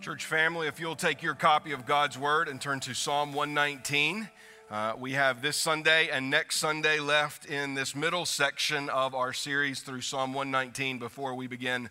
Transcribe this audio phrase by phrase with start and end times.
[0.00, 4.28] Church family, if you'll take your copy of God's Word and turn to Psalm 119.
[4.70, 9.32] Uh, we have this Sunday and next Sunday left in this middle section of our
[9.32, 11.90] series through Psalm 119 before we begin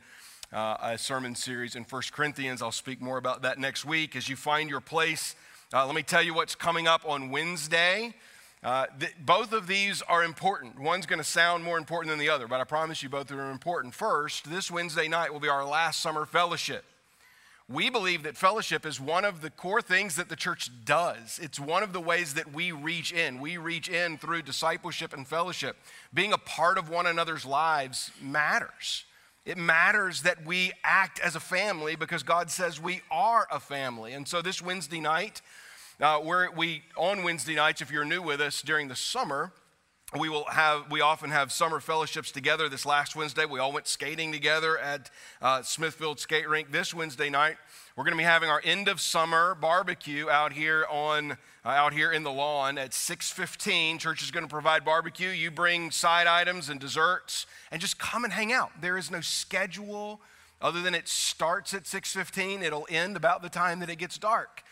[0.54, 2.62] uh, a sermon series in 1 Corinthians.
[2.62, 4.16] I'll speak more about that next week.
[4.16, 5.36] As you find your place,
[5.74, 8.16] uh, let me tell you what's coming up on Wednesday.
[8.64, 10.80] Uh, th- both of these are important.
[10.80, 13.52] One's going to sound more important than the other, but I promise you both are
[13.52, 13.94] important.
[13.94, 16.86] First, this Wednesday night will be our last summer fellowship.
[17.70, 21.38] We believe that fellowship is one of the core things that the church does.
[21.42, 23.42] It's one of the ways that we reach in.
[23.42, 25.76] We reach in through discipleship and fellowship.
[26.14, 29.04] Being a part of one another's lives matters.
[29.46, 34.14] It matters that we act as a family because God says we are a family.
[34.14, 35.42] And so this Wednesday night,
[36.00, 36.22] uh,
[36.56, 39.52] we on Wednesday nights, if you're new with us during the summer,
[40.16, 42.70] we will have we often have summer fellowships together.
[42.70, 45.12] This last wednesday we all went skating together at
[45.42, 46.72] uh, smithfield skate rink.
[46.72, 47.58] This wednesday night
[47.98, 51.34] we're going to be having our end of summer barbecue out here on
[51.66, 55.28] uh, out here in the lawn at 6.15 church is going to provide barbecue.
[55.28, 58.72] You bring side items and desserts and just come and hang out.
[58.80, 60.22] There is no schedule
[60.62, 64.64] other than it starts at 6.15 it'll end about the time that it gets dark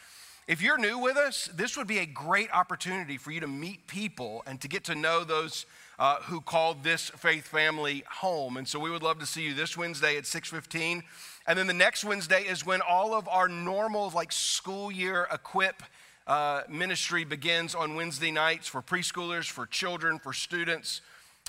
[0.47, 3.87] if you're new with us, this would be a great opportunity for you to meet
[3.87, 5.65] people and to get to know those
[5.97, 8.57] uh, who call this faith family home.
[8.57, 11.03] And so we would love to see you this Wednesday at 6:15.
[11.47, 15.81] And then the next Wednesday is when all of our normal like school year equip
[16.27, 21.01] uh, ministry begins on Wednesday nights for preschoolers, for children, for students.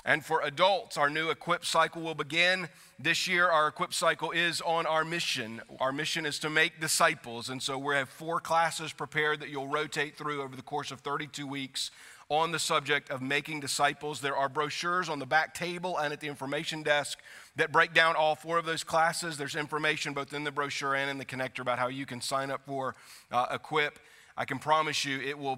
[0.07, 2.69] And for adults, our new equip cycle will begin.
[2.97, 5.61] This year, our equip cycle is on our mission.
[5.81, 7.49] Our mission is to make disciples.
[7.49, 11.01] And so we have four classes prepared that you'll rotate through over the course of
[11.01, 11.91] 32 weeks
[12.29, 14.21] on the subject of making disciples.
[14.21, 17.19] There are brochures on the back table and at the information desk
[17.57, 19.37] that break down all four of those classes.
[19.37, 22.49] There's information both in the brochure and in the connector about how you can sign
[22.49, 22.95] up for
[23.29, 23.99] uh, Equip.
[24.37, 25.57] I can promise you it will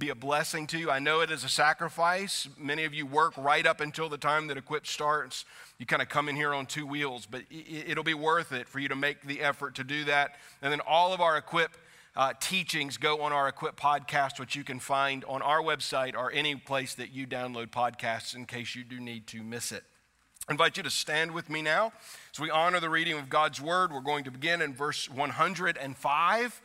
[0.00, 0.90] be a blessing to you.
[0.90, 2.48] I know it is a sacrifice.
[2.58, 5.44] Many of you work right up until the time that Equip starts.
[5.78, 8.78] You kind of come in here on two wheels, but it'll be worth it for
[8.78, 10.36] you to make the effort to do that.
[10.62, 11.76] And then all of our Equip
[12.16, 16.32] uh, teachings go on our Equip podcast, which you can find on our website or
[16.32, 19.84] any place that you download podcasts in case you do need to miss it.
[20.48, 21.92] I invite you to stand with me now
[22.32, 23.92] as we honor the reading of God's word.
[23.92, 26.62] We're going to begin in verse 105.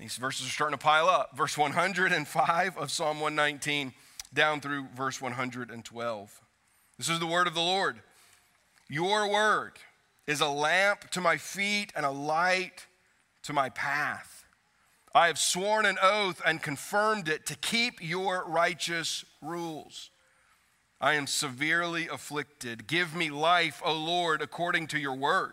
[0.00, 1.36] These verses are starting to pile up.
[1.36, 3.92] Verse 105 of Psalm 119
[4.32, 6.40] down through verse 112.
[6.96, 8.00] This is the word of the Lord.
[8.88, 9.72] Your word
[10.26, 12.86] is a lamp to my feet and a light
[13.42, 14.46] to my path.
[15.14, 20.08] I have sworn an oath and confirmed it to keep your righteous rules.
[20.98, 22.86] I am severely afflicted.
[22.86, 25.52] Give me life, O Lord, according to your word.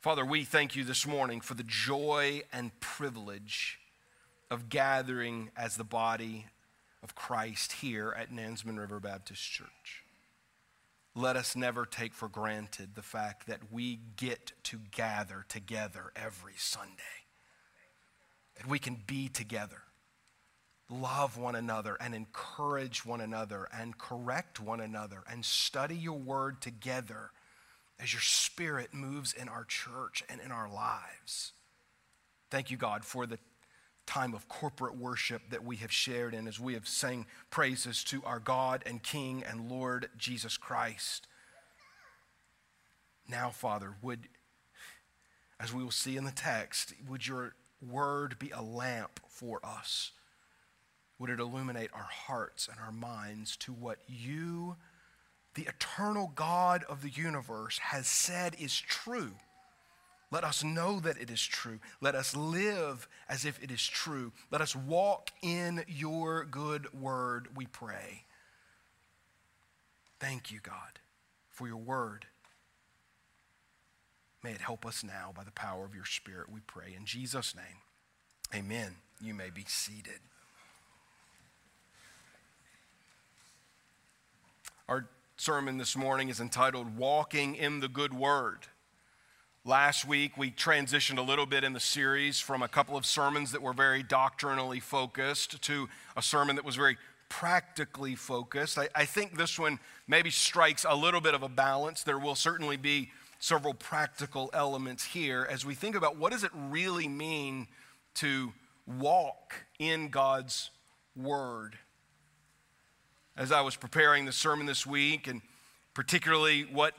[0.00, 3.80] Father, we thank you this morning for the joy and privilege
[4.48, 6.46] of gathering as the body
[7.02, 10.04] of Christ here at Nansemond River Baptist Church.
[11.16, 16.54] Let us never take for granted the fact that we get to gather together every
[16.56, 17.26] Sunday,
[18.56, 19.82] that we can be together,
[20.88, 26.60] love one another, and encourage one another, and correct one another, and study your word
[26.60, 27.32] together
[28.00, 31.52] as your spirit moves in our church and in our lives.
[32.50, 33.38] Thank you, God, for the
[34.06, 38.22] time of corporate worship that we have shared in as we have sang praises to
[38.24, 41.26] our God and King and Lord Jesus Christ.
[43.28, 44.20] Now, Father, would,
[45.60, 47.54] as we will see in the text, would your
[47.86, 50.12] word be a lamp for us?
[51.18, 54.76] Would it illuminate our hearts and our minds to what you
[55.58, 59.32] the eternal God of the universe has said is true.
[60.30, 61.80] Let us know that it is true.
[62.00, 64.30] Let us live as if it is true.
[64.52, 68.22] Let us walk in your good word, we pray.
[70.20, 71.00] Thank you, God,
[71.48, 72.26] for your word.
[74.44, 76.94] May it help us now by the power of your Spirit, we pray.
[76.96, 77.82] In Jesus' name,
[78.54, 78.94] amen.
[79.20, 80.20] You may be seated.
[84.88, 85.08] Our
[85.40, 88.66] sermon this morning is entitled Walking in the Good Word.
[89.64, 93.52] Last week, we transitioned a little bit in the series from a couple of sermons
[93.52, 96.98] that were very doctrinally focused to a sermon that was very
[97.28, 98.78] practically focused.
[98.78, 102.02] I, I, think this one maybe strikes a little bit of a balance.
[102.02, 106.50] There will certainly be several practical elements here as we think about what does it
[106.52, 107.68] really mean
[108.14, 108.52] to
[108.88, 110.70] walk in God's
[111.14, 111.78] word.
[113.38, 115.42] As I was preparing the sermon this week, and
[115.94, 116.94] particularly what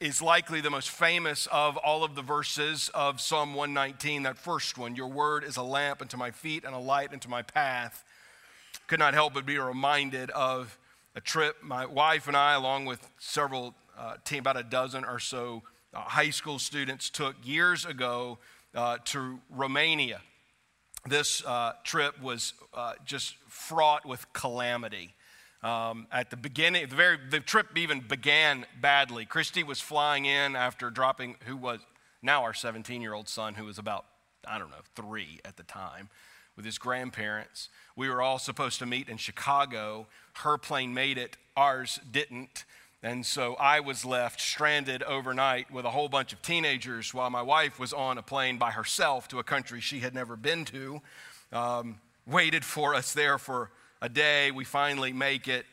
[0.00, 4.76] is likely the most famous of all of the verses of Psalm 119, that first
[4.76, 8.02] one Your word is a lamp unto my feet and a light unto my path.
[8.88, 10.76] Could not help but be reminded of
[11.14, 15.20] a trip my wife and I, along with several, uh, team, about a dozen or
[15.20, 15.62] so
[15.94, 18.38] uh, high school students, took years ago
[18.74, 20.20] uh, to Romania.
[21.08, 25.12] This uh, trip was uh, just fraught with calamity.
[25.66, 29.24] Um, at the beginning, the, very, the trip even began badly.
[29.24, 31.80] Christy was flying in after dropping, who was
[32.22, 34.04] now our 17 year old son, who was about,
[34.46, 36.08] I don't know, three at the time,
[36.54, 37.68] with his grandparents.
[37.96, 40.06] We were all supposed to meet in Chicago.
[40.34, 42.64] Her plane made it, ours didn't.
[43.02, 47.42] And so I was left stranded overnight with a whole bunch of teenagers while my
[47.42, 51.02] wife was on a plane by herself to a country she had never been to.
[51.52, 54.50] Um, waited for us there for a day.
[54.50, 55.66] We finally make it.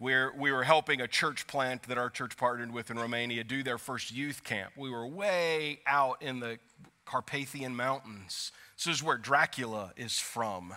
[0.00, 3.62] We're, we were helping a church plant that our church partnered with in Romania do
[3.62, 4.72] their first youth camp.
[4.76, 6.58] We were way out in the
[7.04, 8.52] Carpathian Mountains.
[8.76, 10.74] This is where Dracula is from.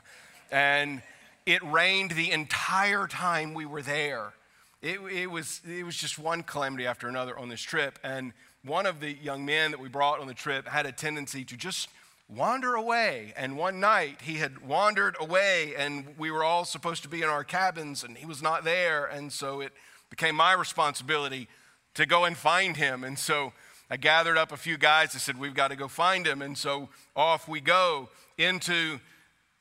[0.52, 1.04] And
[1.46, 4.34] it rained the entire time we were there.
[4.82, 8.00] It, it, was, it was just one calamity after another on this trip.
[8.04, 8.34] And
[8.64, 11.58] one of the young men that we brought on the trip had a tendency to
[11.58, 11.90] just
[12.36, 13.34] wander away.
[13.36, 17.30] And one night he had wandered away, and we were all supposed to be in
[17.30, 19.06] our cabins, and he was not there.
[19.06, 19.74] And so it
[20.10, 21.48] became my responsibility
[21.96, 23.04] to go and find him.
[23.04, 23.54] And so
[23.90, 25.16] I gathered up a few guys.
[25.16, 26.42] I said, We've got to go find him.
[26.42, 29.00] And so off we go into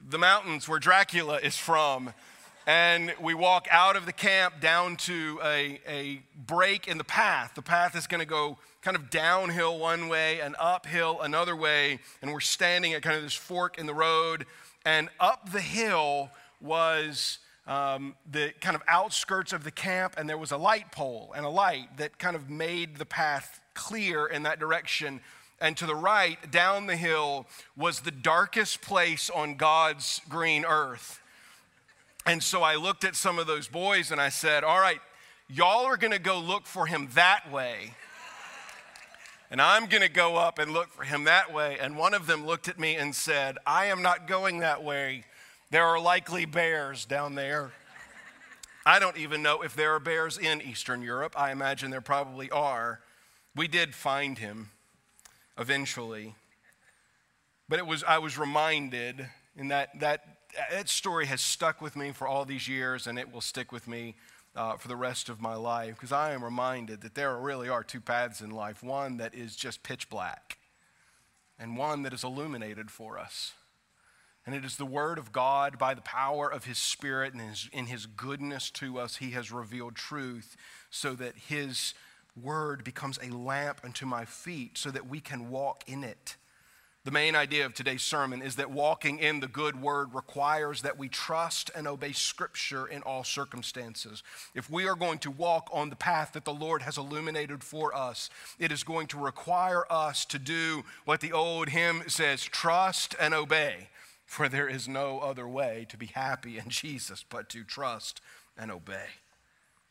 [0.01, 2.13] the mountains where Dracula is from.
[2.67, 7.53] And we walk out of the camp down to a, a break in the path.
[7.57, 11.99] The path is going to go kind of downhill one way and uphill another way.
[12.23, 14.47] And we're standing at kind of this fork in the road.
[14.85, 16.31] And up the hill
[16.61, 21.33] was um, the kind of outskirts of the camp, and there was a light pole
[21.37, 25.21] and a light that kind of made the path clear in that direction.
[25.61, 27.47] And to the right, down the hill,
[27.77, 31.21] was the darkest place on God's green earth.
[32.25, 35.01] And so I looked at some of those boys and I said, All right,
[35.49, 37.95] y'all are going to go look for him that way
[39.51, 41.77] and I'm going to go up and look for him that way.
[41.81, 45.25] And one of them looked at me and said, I am not going that way.
[45.71, 47.73] There are likely bears down there.
[48.87, 51.35] I don't even know if there are bears in Eastern Europe.
[51.37, 53.01] I imagine there probably are.
[53.57, 54.71] We did find him
[55.59, 56.35] eventually.
[57.69, 60.25] But it was I was reminded and that that
[60.71, 63.87] that story has stuck with me for all these years and it will stick with
[63.87, 64.17] me
[64.55, 67.85] uh, for the rest of my life because I am reminded that there really are
[67.85, 70.59] two paths in life one that is just pitch black,
[71.59, 73.53] and one that is illuminated for us.
[74.47, 77.69] And it is the Word of God by the power of His Spirit and his,
[77.73, 80.57] in His goodness to us, He has revealed truth
[80.89, 81.95] so that His
[82.41, 86.37] Word becomes a lamp unto my feet so that we can walk in it.
[87.03, 90.99] The main idea of today's sermon is that walking in the good word requires that
[90.99, 94.23] we trust and obey Scripture in all circumstances.
[94.55, 97.97] If we are going to walk on the path that the Lord has illuminated for
[97.97, 98.29] us,
[98.59, 103.33] it is going to require us to do what the old hymn says trust and
[103.33, 103.89] obey,
[104.27, 108.21] for there is no other way to be happy in Jesus but to trust
[108.59, 109.07] and obey.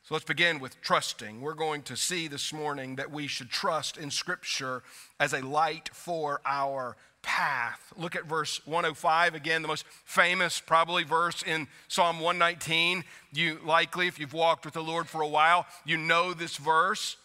[0.04, 1.42] So let's begin with trusting.
[1.42, 4.82] We're going to see this morning that we should trust in Scripture
[5.20, 7.94] as a light for our path.
[7.96, 13.04] Look at verse 105 again, the most famous, probably, verse in Psalm 119.
[13.34, 17.18] You likely, if you've walked with the Lord for a while, you know this verse.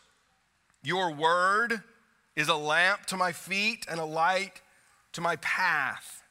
[0.83, 1.83] Your word
[2.37, 4.61] is a lamp to my feet and a light
[5.13, 6.23] to my path.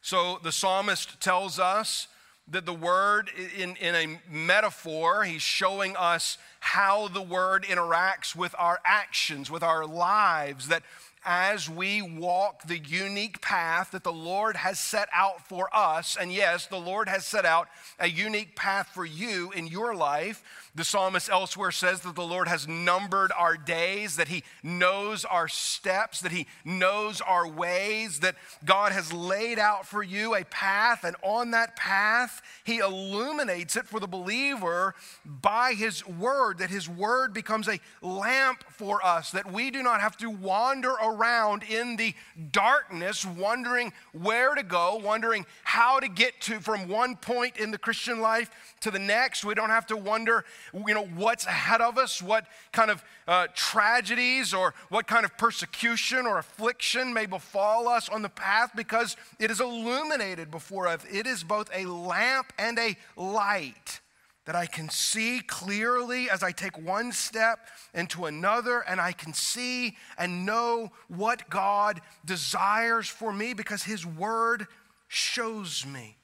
[0.00, 2.08] So the psalmist tells us
[2.48, 8.54] that the word, in, in a metaphor, he's showing us how the word interacts with
[8.58, 10.82] our actions, with our lives, that
[11.24, 16.32] as we walk the unique path that the Lord has set out for us, and
[16.32, 20.42] yes, the Lord has set out a unique path for you in your life.
[20.74, 25.48] The psalmist elsewhere says that the Lord has numbered our days, that He knows our
[25.48, 31.04] steps, that He knows our ways, that God has laid out for you a path,
[31.04, 36.88] and on that path, He illuminates it for the believer by His word that his
[36.88, 41.13] word becomes a lamp for us, that we do not have to wander around
[41.62, 42.14] in the
[42.52, 47.78] darkness, wondering where to go, wondering how to get to from one point in the
[47.78, 49.44] Christian life to the next.
[49.44, 50.44] We don't have to wonder,
[50.74, 55.36] you know, what's ahead of us, what kind of uh, tragedies or what kind of
[55.38, 61.00] persecution or affliction may befall us on the path because it is illuminated before us.
[61.10, 64.00] It is both a lamp and a light
[64.44, 67.60] that I can see clearly as I take one step
[67.94, 74.04] into another, and I can see and know what God desires for me because His
[74.04, 74.66] Word
[75.08, 76.16] shows me.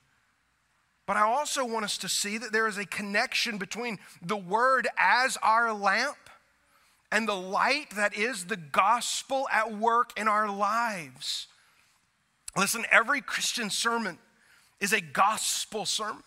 [1.06, 4.86] But I also want us to see that there is a connection between the Word
[4.98, 6.16] as our lamp
[7.10, 11.48] and the light that is the gospel at work in our lives.
[12.56, 14.18] Listen, every Christian sermon
[14.78, 16.22] is a gospel sermon.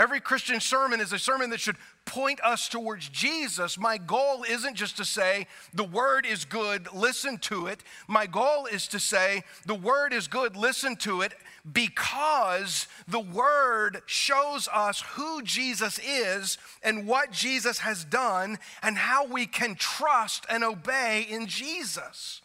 [0.00, 1.76] Every Christian sermon is a sermon that should
[2.06, 3.78] point us towards Jesus.
[3.78, 7.84] My goal isn't just to say, the word is good, listen to it.
[8.08, 11.34] My goal is to say, the word is good, listen to it,
[11.70, 19.26] because the word shows us who Jesus is and what Jesus has done and how
[19.26, 22.40] we can trust and obey in Jesus.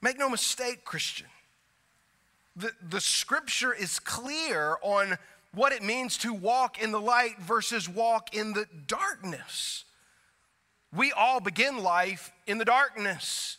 [0.00, 1.26] Make no mistake, Christian.
[2.56, 5.18] The, the scripture is clear on
[5.54, 9.84] what it means to walk in the light versus walk in the darkness.
[10.94, 13.58] We all begin life in the darkness.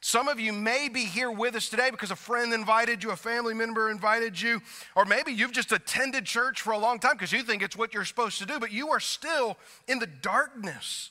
[0.00, 3.16] Some of you may be here with us today because a friend invited you, a
[3.16, 4.60] family member invited you,
[4.96, 7.94] or maybe you've just attended church for a long time because you think it's what
[7.94, 11.10] you're supposed to do, but you are still in the darkness.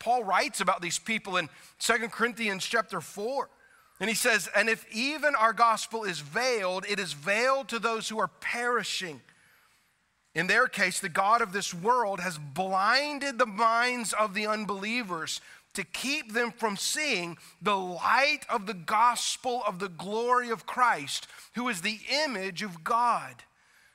[0.00, 3.48] Paul writes about these people in Second Corinthians chapter 4.
[4.00, 8.08] And he says, And if even our gospel is veiled, it is veiled to those
[8.08, 9.20] who are perishing
[10.34, 15.40] in their case, the God of this world has blinded the minds of the unbelievers
[15.74, 21.26] to keep them from seeing the light of the gospel of the glory of Christ,
[21.54, 23.42] who is the image of God.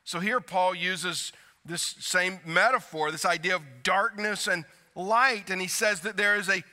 [0.03, 1.31] So here Paul uses
[1.65, 4.65] this same metaphor, this idea of darkness and
[4.95, 6.63] light, and he says that there is a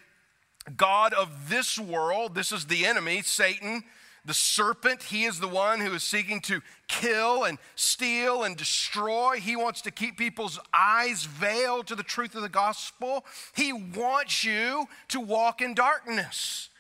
[0.77, 3.85] God of this world, this is the enemy, Satan,
[4.25, 9.37] the serpent, he is the one who is seeking to kill and steal and destroy.
[9.37, 13.25] He wants to keep people's eyes veiled to the truth of the gospel.
[13.55, 16.71] He wants you to walk in darkness.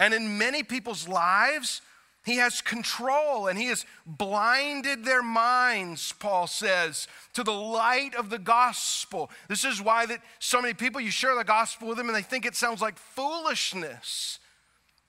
[0.00, 1.80] And in many people's lives,
[2.24, 8.30] he has control and he has blinded their minds, Paul says, to the light of
[8.30, 9.30] the gospel.
[9.48, 12.22] This is why that so many people you share the gospel with them and they
[12.22, 14.40] think it sounds like foolishness.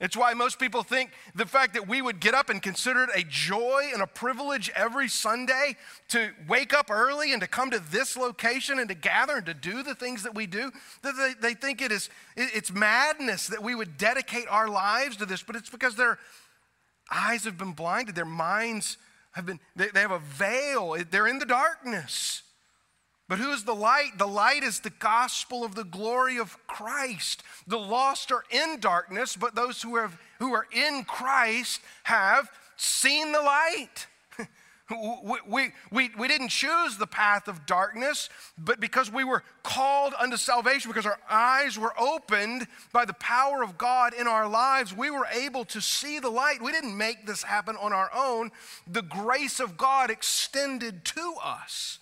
[0.03, 3.09] It's why most people think the fact that we would get up and consider it
[3.15, 5.77] a joy and a privilege every Sunday
[6.09, 9.53] to wake up early and to come to this location and to gather and to
[9.53, 13.63] do the things that we do, that they, they think it is it's madness that
[13.63, 16.19] we would dedicate our lives to this, but it's because their
[17.09, 18.97] eyes have been blinded, their minds
[19.31, 22.43] have been, they, they have a veil, they're in the darkness.
[23.33, 24.19] But who is the light?
[24.19, 27.41] The light is the gospel of the glory of Christ.
[27.65, 33.31] The lost are in darkness, but those who, have, who are in Christ have seen
[33.31, 34.05] the light.
[35.23, 40.13] we, we, we, we didn't choose the path of darkness, but because we were called
[40.19, 44.95] unto salvation, because our eyes were opened by the power of God in our lives,
[44.95, 46.61] we were able to see the light.
[46.61, 48.51] We didn't make this happen on our own.
[48.85, 51.97] The grace of God extended to us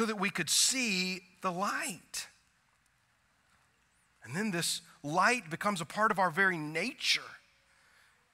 [0.00, 2.26] so that we could see the light.
[4.24, 7.20] And then this light becomes a part of our very nature.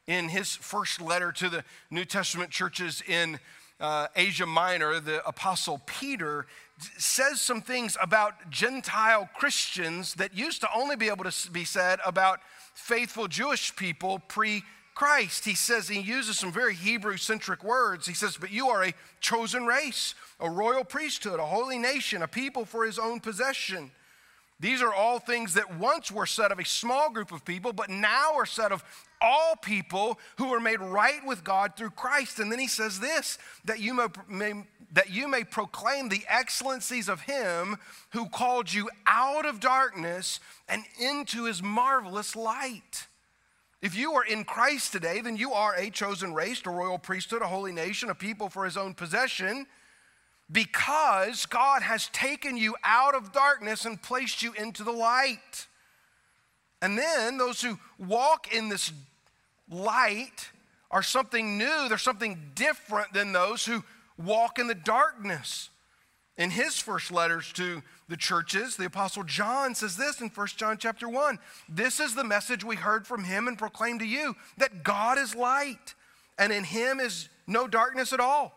[0.07, 3.41] In his first letter to the New Testament churches in
[3.81, 6.47] uh, Asia Minor, the Apostle Peter
[6.99, 11.99] says some things about Gentile Christians that used to only be able to be said
[12.07, 12.39] about
[12.75, 14.63] faithful Jewish people pre
[14.97, 15.45] Christ.
[15.45, 18.07] He says, he uses some very Hebrew centric words.
[18.07, 22.27] He says, But you are a chosen race, a royal priesthood, a holy nation, a
[22.27, 23.91] people for his own possession.
[24.59, 27.91] These are all things that once were said of a small group of people, but
[27.91, 28.83] now are said of
[29.21, 32.39] all people who are made right with God through Christ.
[32.39, 33.37] And then he says this
[33.67, 37.77] that you may, may, that you may proclaim the excellencies of him
[38.13, 43.09] who called you out of darkness and into his marvelous light.
[43.83, 47.43] If you are in Christ today, then you are a chosen race, a royal priesthood,
[47.43, 49.67] a holy nation, a people for his own possession,
[50.51, 55.67] because God has taken you out of darkness and placed you into the light.
[56.81, 58.93] And then those who walk in this
[59.71, 60.51] light
[60.91, 63.85] are something new, they're something different than those who
[64.17, 65.71] walk in the darkness.
[66.39, 70.79] In his first letters to the churches, the apostle John says this in 1 John
[70.79, 71.39] chapter 1.
[71.69, 75.35] This is the message we heard from him and proclaimed to you that God is
[75.35, 75.95] light
[76.39, 78.55] and in him is no darkness at all.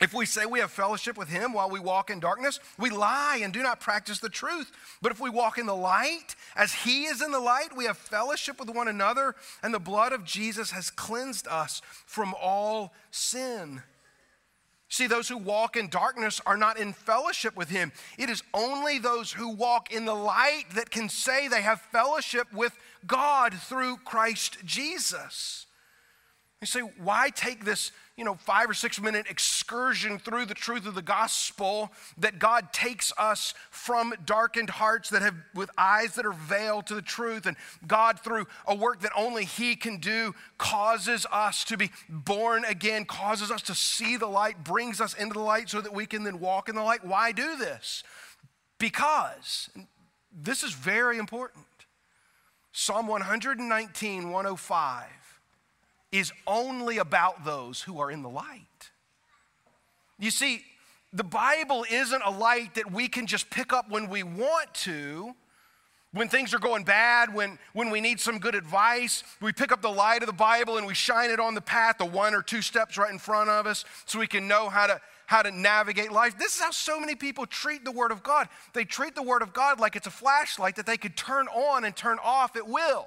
[0.00, 3.40] If we say we have fellowship with him while we walk in darkness, we lie
[3.42, 4.70] and do not practice the truth.
[5.02, 7.98] But if we walk in the light, as he is in the light, we have
[7.98, 13.82] fellowship with one another, and the blood of Jesus has cleansed us from all sin.
[14.90, 17.92] See, those who walk in darkness are not in fellowship with him.
[18.16, 22.50] It is only those who walk in the light that can say they have fellowship
[22.52, 22.76] with
[23.06, 25.66] God through Christ Jesus.
[26.62, 30.86] You say, why take this, you know, five or six minute excursion through the truth
[30.86, 36.26] of the gospel that God takes us from darkened hearts that have, with eyes that
[36.26, 37.56] are veiled to the truth, and
[37.86, 43.04] God, through a work that only He can do, causes us to be born again,
[43.04, 46.24] causes us to see the light, brings us into the light so that we can
[46.24, 47.04] then walk in the light?
[47.04, 48.02] Why do this?
[48.80, 49.70] Because
[50.32, 51.66] this is very important.
[52.72, 55.17] Psalm 119, 105
[56.12, 58.90] is only about those who are in the light.
[60.18, 60.64] You see,
[61.12, 65.34] the Bible isn't a light that we can just pick up when we want to.
[66.12, 69.82] When things are going bad, when, when we need some good advice, we pick up
[69.82, 72.40] the light of the Bible and we shine it on the path, the one or
[72.40, 75.50] two steps right in front of us, so we can know how to, how to
[75.50, 76.38] navigate life.
[76.38, 78.48] This is how so many people treat the Word of God.
[78.72, 81.84] They treat the Word of God like it's a flashlight that they could turn on
[81.84, 83.06] and turn off at will.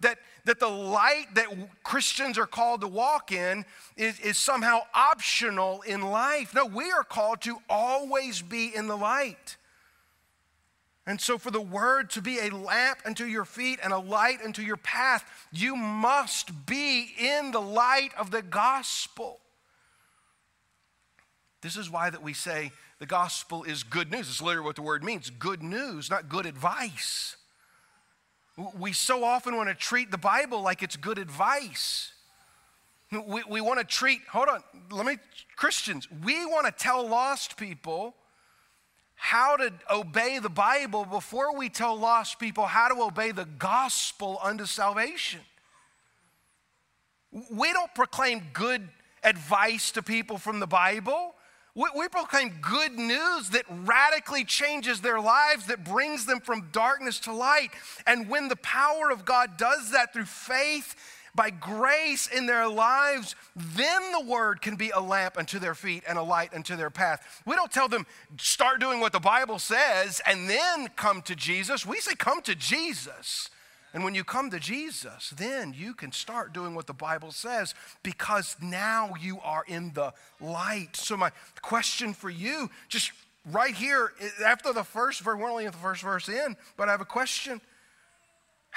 [0.00, 1.46] That, that the light that
[1.82, 3.64] Christians are called to walk in
[3.96, 6.54] is, is somehow optional in life.
[6.54, 9.56] No, we are called to always be in the light.
[11.08, 14.40] And so, for the word to be a lamp unto your feet and a light
[14.44, 19.40] unto your path, you must be in the light of the gospel.
[21.62, 24.28] This is why that we say the gospel is good news.
[24.28, 27.37] It's literally what the word means good news, not good advice.
[28.76, 32.12] We so often want to treat the Bible like it's good advice.
[33.12, 35.16] We, we want to treat, hold on, let me,
[35.56, 38.14] Christians, we want to tell lost people
[39.14, 44.38] how to obey the Bible before we tell lost people how to obey the gospel
[44.42, 45.40] unto salvation.
[47.50, 48.88] We don't proclaim good
[49.22, 51.34] advice to people from the Bible.
[51.78, 57.20] We, we proclaim good news that radically changes their lives, that brings them from darkness
[57.20, 57.68] to light.
[58.04, 60.96] And when the power of God does that through faith,
[61.36, 66.02] by grace in their lives, then the word can be a lamp unto their feet
[66.08, 67.42] and a light unto their path.
[67.46, 68.06] We don't tell them,
[68.40, 71.86] start doing what the Bible says and then come to Jesus.
[71.86, 73.50] We say, come to Jesus.
[73.94, 77.74] And when you come to Jesus, then you can start doing what the Bible says
[78.02, 80.96] because now you are in the light.
[80.96, 81.30] So, my
[81.62, 83.12] question for you, just
[83.50, 84.12] right here,
[84.44, 87.06] after the first verse, we're only in the first verse in, but I have a
[87.06, 87.60] question.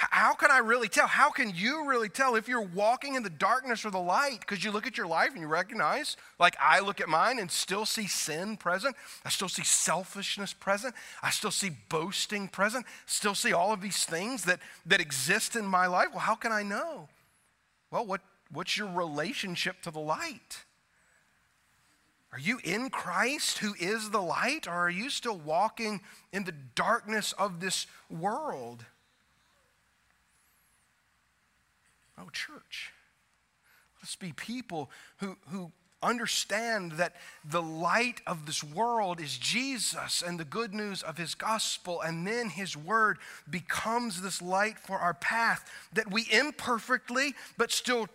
[0.10, 1.06] How can I really tell?
[1.06, 4.40] How can you really tell if you're walking in the darkness or the light?
[4.40, 7.52] Because you look at your life and you recognize, like I look at mine and
[7.52, 8.96] still see sin present.
[9.24, 10.96] I still see selfishness present.
[11.22, 12.88] I still see boasting present.
[13.06, 16.08] Still see all of these things that, that exist in my life.
[16.12, 17.08] Well, how can I know?
[17.92, 20.66] Well, what, what's your relationship to the light?
[22.34, 26.56] Are you in Christ who is the light, or are you still walking in the
[26.76, 28.86] darkness of this world?
[32.18, 32.92] Oh, church,
[34.02, 35.72] let's be people who, who
[36.04, 41.36] understand that the light of this world is Jesus and the good news of his
[41.36, 43.18] gospel, and then his word
[43.50, 48.08] becomes this light for our path that we imperfectly, but still,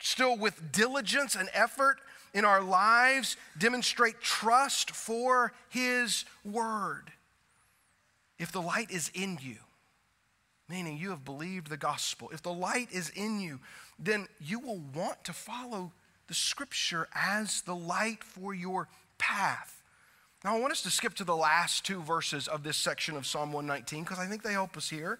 [0.00, 1.98] still with diligence and effort
[2.34, 7.12] in our lives, demonstrate trust for his word.
[8.38, 9.58] If the light is in you,
[10.68, 13.60] meaning you have believed the gospel, if the light is in you,
[13.98, 15.92] then you will want to follow
[16.26, 19.82] the scripture as the light for your path.
[20.44, 23.26] Now, I want us to skip to the last two verses of this section of
[23.26, 25.18] Psalm 119 because I think they help us here.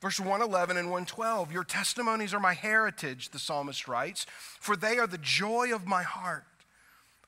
[0.00, 4.26] Verse 111 and 112 Your testimonies are my heritage, the psalmist writes,
[4.60, 6.44] for they are the joy of my heart.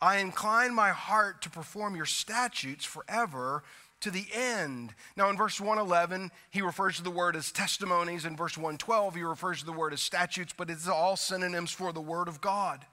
[0.00, 3.64] I incline my heart to perform your statutes forever
[4.00, 4.94] to the end.
[5.16, 8.24] Now, in verse 111, he refers to the word as testimonies.
[8.24, 11.92] In verse 112, he refers to the word as statutes, but it's all synonyms for
[11.92, 12.84] the word of God.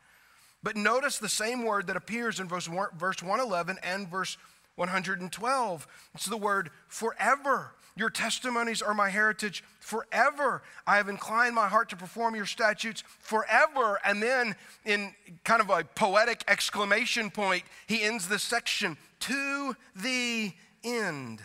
[0.63, 4.37] But notice the same word that appears in verse 111 and verse
[4.75, 5.87] 112.
[6.15, 7.73] It's the word forever.
[7.95, 10.63] Your testimonies are my heritage forever.
[10.87, 13.99] I have inclined my heart to perform your statutes forever.
[14.03, 15.13] And then, in
[15.43, 20.53] kind of a poetic exclamation point, he ends this section to the
[20.83, 21.41] end.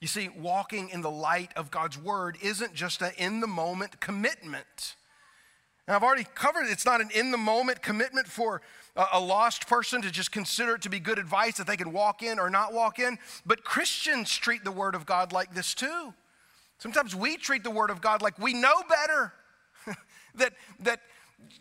[0.00, 4.00] You see, walking in the light of God's word isn't just an in the moment
[4.00, 4.96] commitment.
[5.86, 6.70] And I've already covered it.
[6.70, 8.62] It's not an in the moment commitment for
[9.12, 12.22] a lost person to just consider it to be good advice that they can walk
[12.22, 13.18] in or not walk in.
[13.46, 16.12] But Christians treat the Word of God like this too.
[16.78, 19.32] Sometimes we treat the Word of God like we know better.
[20.34, 21.00] that, that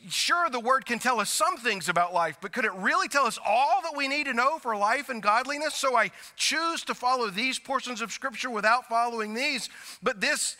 [0.09, 3.25] sure, the Word can tell us some things about life, but could it really tell
[3.25, 5.75] us all that we need to know for life and godliness?
[5.75, 9.69] So I choose to follow these portions of Scripture without following these.
[10.01, 10.57] But this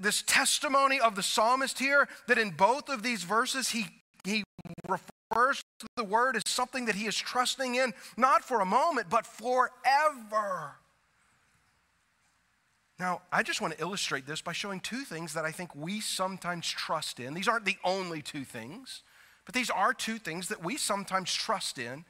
[0.00, 3.86] this testimony of the psalmist here that in both of these verses he,
[4.24, 4.44] he
[4.88, 9.08] refers to the word as something that he is trusting in, not for a moment,
[9.10, 10.76] but forever.
[12.98, 16.00] Now, I just want to illustrate this by showing two things that I think we
[16.00, 17.34] sometimes trust in.
[17.34, 19.02] These aren't the only two things,
[19.44, 22.04] but these are two things that we sometimes trust in.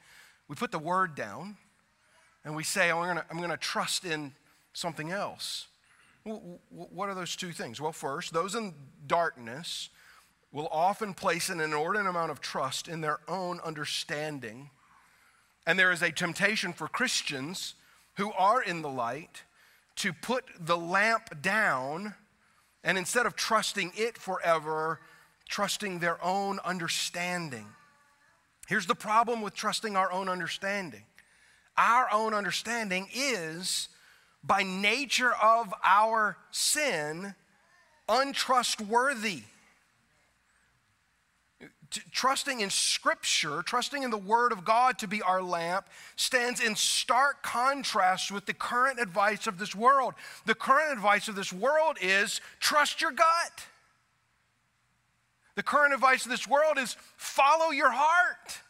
[0.47, 1.57] We put the word down
[2.45, 4.33] and we say, oh, I'm going to trust in
[4.71, 5.67] something else.
[6.23, 7.81] What are those two things?
[7.81, 8.73] Well, first, those in
[9.05, 9.89] darkness
[10.53, 14.69] will often place an inordinate amount of trust in their own understanding.
[15.65, 17.75] And there is a temptation for Christians
[18.15, 19.43] who are in the light
[19.97, 22.15] to put the lamp down
[22.83, 24.99] and instead of trusting it forever,
[25.49, 27.67] trusting their own understanding.
[28.67, 31.03] Here's the problem with trusting our own understanding
[31.79, 33.87] our own understanding is,
[34.43, 37.35] by nature of our sin,
[38.09, 39.43] untrustworthy
[42.11, 46.75] trusting in Scripture, trusting in the Word of God to be our lamp, stands in
[46.75, 50.13] stark contrast with the current advice of this world.
[50.45, 53.65] The current advice of this world is trust your gut.
[55.55, 58.61] The current advice of this world is follow your heart.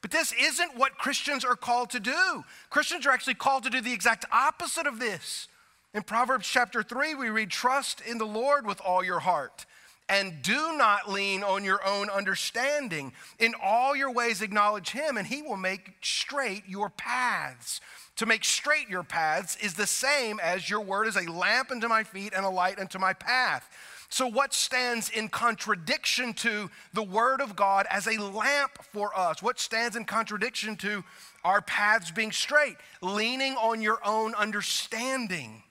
[0.00, 2.44] But this isn't what Christians are called to do.
[2.70, 5.48] Christians are actually called to do the exact opposite of this.
[5.94, 9.64] In Proverbs chapter 3, we read, Trust in the Lord with all your heart
[10.08, 13.12] and do not lean on your own understanding.
[13.38, 17.80] In all your ways, acknowledge Him, and He will make straight your paths.
[18.16, 21.88] To make straight your paths is the same as your word is a lamp unto
[21.88, 23.68] my feet and a light unto my path.
[24.08, 29.42] So, what stands in contradiction to the Word of God as a lamp for us?
[29.42, 31.02] What stands in contradiction to
[31.42, 32.76] our paths being straight?
[33.00, 35.64] Leaning on your own understanding.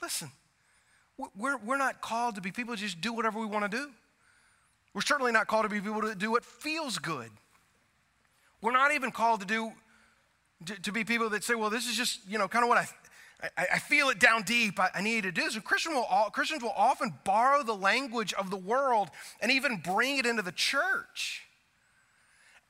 [0.00, 0.30] Listen,
[1.36, 3.90] we're, we're not called to be people who just do whatever we want to do.
[4.94, 7.30] We're certainly not called to be people to do what feels good.
[8.60, 9.72] We're not even called to do
[10.66, 12.78] to, to be people that say, well, this is just, you know, kind of what
[12.78, 12.88] I,
[13.56, 14.78] I, I feel it down deep.
[14.80, 15.50] I, I need to do.
[15.50, 20.18] So Christian will, Christians will often borrow the language of the world and even bring
[20.18, 21.42] it into the church.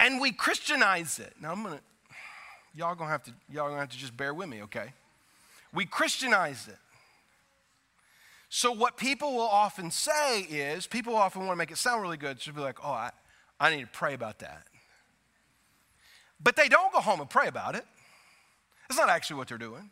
[0.00, 1.34] And we Christianize it.
[1.40, 1.80] Now I'm gonna,
[2.74, 4.92] y'all gonna have to, y'all gonna have to just bear with me, okay?
[5.72, 6.78] We Christianize it.
[8.56, 12.16] So, what people will often say is, people often want to make it sound really
[12.16, 12.40] good.
[12.40, 13.10] So, be like, oh, I,
[13.58, 14.68] I need to pray about that.
[16.40, 17.84] But they don't go home and pray about it.
[18.88, 19.90] That's not actually what they're doing.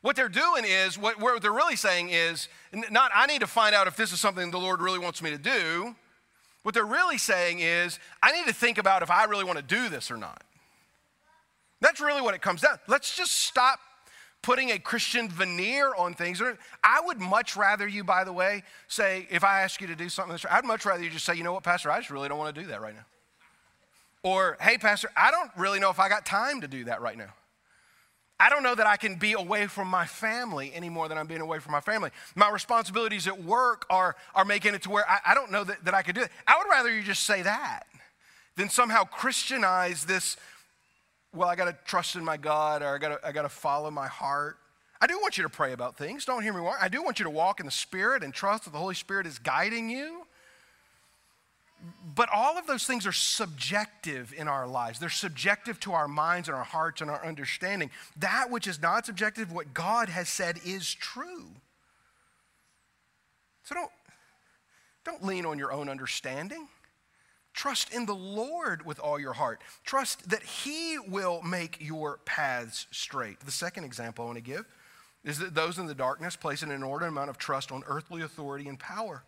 [0.00, 2.48] What they're doing is, what, what they're really saying is,
[2.90, 5.30] not, I need to find out if this is something the Lord really wants me
[5.30, 5.94] to do.
[6.64, 9.64] What they're really saying is, I need to think about if I really want to
[9.64, 10.42] do this or not.
[11.80, 12.80] That's really what it comes down.
[12.88, 13.78] Let's just stop
[14.44, 16.42] putting a Christian veneer on things.
[16.82, 20.10] I would much rather you, by the way, say, if I ask you to do
[20.10, 22.36] something, I'd much rather you just say, you know what, Pastor, I just really don't
[22.36, 23.06] want to do that right now.
[24.22, 27.16] Or, hey, Pastor, I don't really know if I got time to do that right
[27.16, 27.32] now.
[28.38, 31.26] I don't know that I can be away from my family any more than I'm
[31.26, 32.10] being away from my family.
[32.34, 35.82] My responsibilities at work are, are making it to where I, I don't know that,
[35.86, 36.30] that I could do it.
[36.46, 37.86] I would rather you just say that
[38.56, 40.36] than somehow Christianize this
[41.34, 44.06] well, I got to trust in my God or I got I to follow my
[44.06, 44.56] heart.
[45.00, 46.24] I do want you to pray about things.
[46.24, 46.76] Don't hear me wrong.
[46.80, 49.26] I do want you to walk in the Spirit and trust that the Holy Spirit
[49.26, 50.26] is guiding you.
[52.14, 54.98] But all of those things are subjective in our lives.
[54.98, 57.90] They're subjective to our minds and our hearts and our understanding.
[58.16, 61.48] That which is not subjective, what God has said is true.
[63.64, 63.90] So don't,
[65.04, 66.68] don't lean on your own understanding.
[67.54, 69.62] Trust in the Lord with all your heart.
[69.84, 73.40] Trust that He will make your paths straight.
[73.40, 74.66] The second example I want to give
[75.24, 78.68] is that those in the darkness place an inordinate amount of trust on earthly authority
[78.68, 79.22] and power.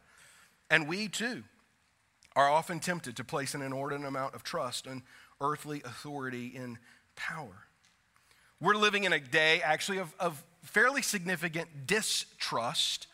[0.70, 1.44] And we too
[2.34, 5.02] are often tempted to place an inordinate amount of trust on
[5.40, 6.78] earthly authority and
[7.14, 7.66] power.
[8.60, 13.06] We're living in a day, actually, of, of fairly significant distrust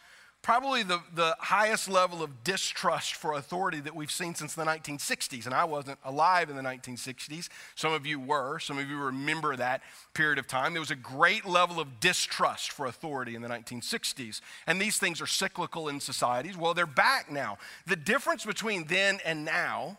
[0.42, 5.46] probably the, the highest level of distrust for authority that we've seen since the 1960s.
[5.46, 7.48] And I wasn't alive in the 1960s.
[7.76, 8.59] Some of you were.
[8.59, 9.83] Some of you remember that
[10.14, 10.72] period of time.
[10.72, 14.40] There was a great level of distrust for authority in the 1960s.
[14.66, 16.57] And these things are cyclical in societies.
[16.57, 17.59] Well, they're back now.
[17.87, 19.98] The difference between then and now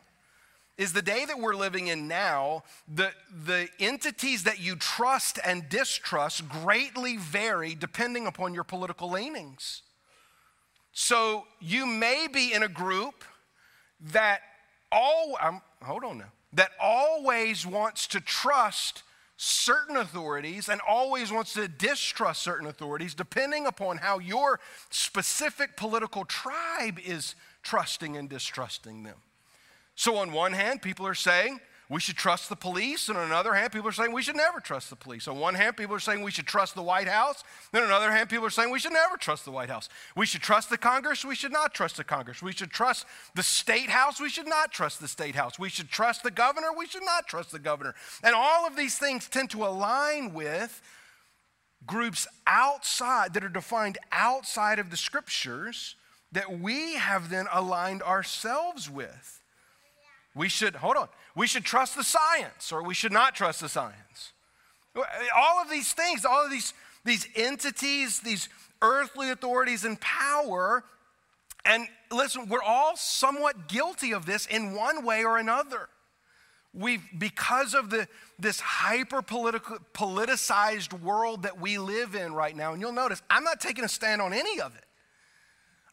[0.77, 3.11] is the day that we're living in now, the,
[3.45, 9.83] the entities that you trust and distrust greatly vary depending upon your political leanings.
[10.93, 13.23] So you may be in a group
[14.11, 14.41] that
[14.91, 19.01] all um, hold on now that always wants to trust
[19.37, 24.59] certain authorities and always wants to distrust certain authorities depending upon how your
[24.91, 29.15] specific political tribe is trusting and distrusting them.
[29.95, 31.59] So on one hand, people are saying
[31.93, 33.07] we should trust the police.
[33.07, 35.27] And on another hand, people are saying we should never trust the police.
[35.27, 37.43] On one hand, people are saying we should trust the White House.
[37.71, 39.89] Then on another hand, people are saying we should never trust the White House.
[40.15, 41.23] We should trust the Congress.
[41.23, 42.41] We should not trust the Congress.
[42.41, 44.19] We should trust the State House.
[44.19, 45.59] We should not trust the State House.
[45.59, 46.69] We should trust the governor.
[46.75, 47.93] We should not trust the governor.
[48.23, 50.81] And all of these things tend to align with
[51.85, 55.95] groups outside that are defined outside of the scriptures
[56.31, 59.42] that we have then aligned ourselves with.
[60.35, 63.69] We should, hold on, we should trust the science or we should not trust the
[63.69, 64.33] science.
[65.35, 66.73] All of these things, all of these,
[67.05, 68.49] these entities, these
[68.81, 70.83] earthly authorities and power,
[71.65, 75.87] and listen, we're all somewhat guilty of this in one way or another.
[76.73, 78.07] We've, because of the,
[78.39, 83.61] this hyper politicized world that we live in right now, and you'll notice I'm not
[83.61, 84.83] taking a stand on any of it.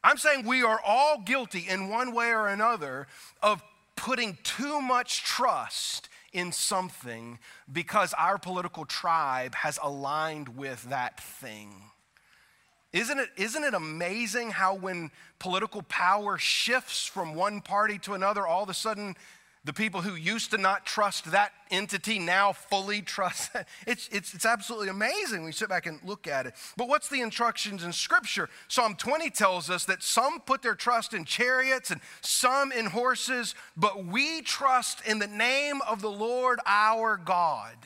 [0.02, 3.06] I'm saying we are all guilty in one way or another
[3.42, 3.62] of
[4.00, 7.38] putting too much trust in something
[7.70, 11.70] because our political tribe has aligned with that thing.
[12.94, 18.46] Isn't it, isn't it amazing how when political power shifts from one party to another,
[18.46, 19.16] all of a sudden
[19.64, 23.50] the people who used to not trust that entity now fully trust
[23.86, 26.54] It's, it's, it's absolutely amazing when you sit back and look at it.
[26.76, 28.48] But what's the instructions in Scripture?
[28.68, 33.54] Psalm 20 tells us that some put their trust in chariots and some in horses,
[33.76, 37.76] but we trust in the name of the Lord our God.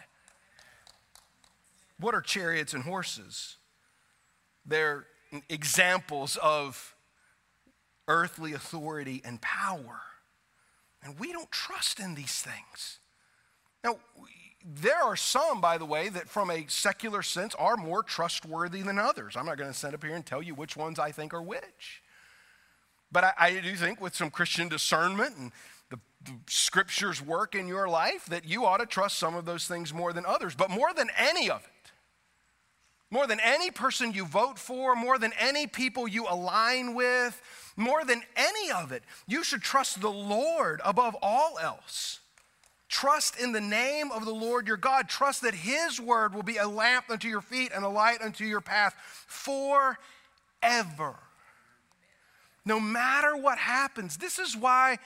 [1.98, 3.56] What are chariots and horses?
[4.66, 5.06] They're
[5.48, 6.94] examples of
[8.06, 10.00] earthly authority and power.
[11.04, 12.98] And we don't trust in these things.
[13.84, 13.98] Now,
[14.64, 18.98] there are some, by the way, that from a secular sense are more trustworthy than
[18.98, 19.36] others.
[19.36, 21.42] I'm not going to stand up here and tell you which ones I think are
[21.42, 22.02] which.
[23.12, 25.52] But I, I do think with some Christian discernment and
[25.90, 29.68] the, the scriptures work in your life that you ought to trust some of those
[29.68, 30.54] things more than others.
[30.54, 31.90] But more than any of it,
[33.10, 37.40] more than any person you vote for, more than any people you align with,
[37.76, 42.20] more than any of it, you should trust the Lord above all else.
[42.88, 45.08] Trust in the name of the Lord your God.
[45.08, 48.44] Trust that His word will be a lamp unto your feet and a light unto
[48.44, 48.94] your path
[49.26, 49.96] forever.
[52.64, 54.16] No matter what happens.
[54.16, 54.98] This is why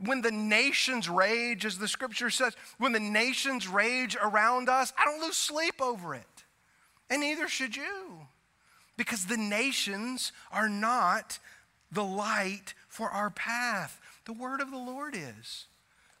[0.00, 5.04] when the nations rage, as the scripture says, when the nations rage around us, I
[5.04, 6.44] don't lose sleep over it.
[7.10, 8.26] And neither should you.
[8.96, 11.38] Because the nations are not
[11.94, 14.00] the light for our path.
[14.26, 15.66] The word of the Lord is.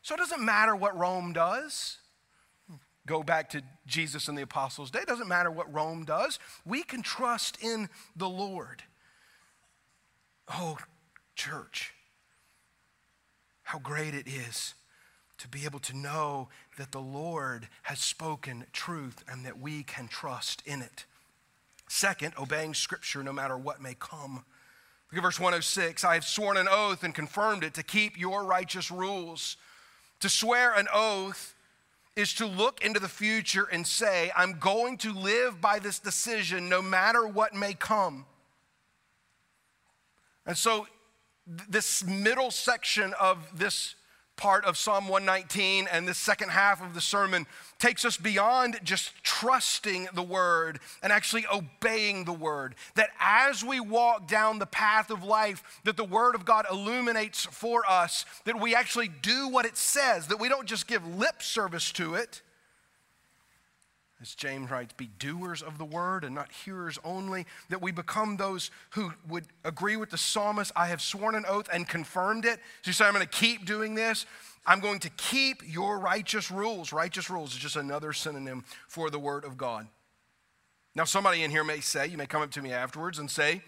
[0.02, 1.98] So it doesn't matter what Rome does.
[3.06, 5.00] Go back to Jesus and the apostles' day.
[5.00, 6.38] It doesn't matter what Rome does.
[6.64, 8.82] We can trust in the Lord.
[10.48, 10.78] Oh,
[11.36, 11.92] church,
[13.62, 14.74] how great it is
[15.38, 20.08] to be able to know that the Lord has spoken truth and that we can
[20.08, 21.04] trust in it.
[21.88, 24.44] Second, obeying Scripture no matter what may come.
[25.14, 26.02] Look at verse 106.
[26.02, 29.56] I have sworn an oath and confirmed it to keep your righteous rules.
[30.18, 31.54] To swear an oath
[32.16, 36.68] is to look into the future and say, I'm going to live by this decision
[36.68, 38.26] no matter what may come.
[40.46, 40.88] And so,
[41.46, 43.94] this middle section of this
[44.36, 47.46] part of Psalm 119 and the second half of the sermon
[47.78, 52.74] takes us beyond just trusting the word and actually obeying the word.
[52.96, 57.44] That as we walk down the path of life that the word of God illuminates
[57.44, 61.42] for us that we actually do what it says that we don't just give lip
[61.42, 62.42] service to it
[64.24, 68.38] as James writes, be doers of the word and not hearers only, that we become
[68.38, 70.72] those who would agree with the psalmist.
[70.74, 72.58] I have sworn an oath and confirmed it.
[72.80, 74.24] So you say, I'm going to keep doing this.
[74.66, 76.90] I'm going to keep your righteous rules.
[76.90, 79.88] Righteous rules is just another synonym for the word of God.
[80.94, 83.60] Now, somebody in here may say, you may come up to me afterwards and say,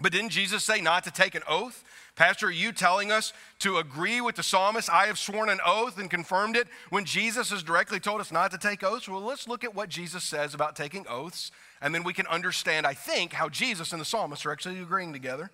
[0.00, 1.84] but didn't Jesus say not to take an oath?
[2.16, 4.88] Pastor, are you telling us to agree with the psalmist?
[4.88, 8.52] I have sworn an oath and confirmed it when Jesus has directly told us not
[8.52, 9.08] to take oaths.
[9.08, 11.50] Well, let's look at what Jesus says about taking oaths,
[11.82, 15.12] and then we can understand, I think, how Jesus and the psalmist are actually agreeing
[15.12, 15.50] together.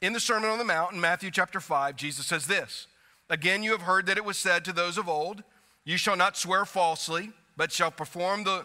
[0.00, 2.86] In the Sermon on the Mount, in Matthew chapter 5, Jesus says this
[3.28, 5.42] Again, you have heard that it was said to those of old,
[5.84, 8.64] You shall not swear falsely, but shall perform the,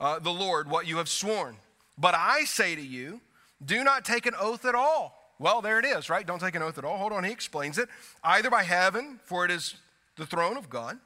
[0.00, 1.56] uh, the Lord what you have sworn.
[1.96, 3.20] But I say to you,
[3.64, 5.23] do not take an oath at all.
[5.38, 6.26] Well, there it is, right?
[6.26, 6.98] Don't take an oath at all.
[6.98, 7.88] Hold on, he explains it.
[8.22, 9.74] Either by heaven, for it is
[10.16, 10.98] the throne of God,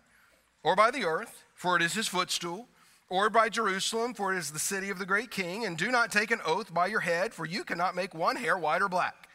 [0.63, 2.69] or by the earth, for it is his footstool,
[3.09, 5.65] or by Jerusalem, for it is the city of the great king.
[5.65, 8.59] And do not take an oath by your head, for you cannot make one hair
[8.59, 9.29] white or black.